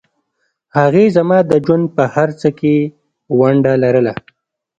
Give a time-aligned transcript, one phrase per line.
[0.77, 2.75] هغې زما د ژوند په هرڅه کې
[3.39, 4.13] ونډه لرله